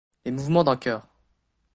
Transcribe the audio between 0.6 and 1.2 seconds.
d’un chœur.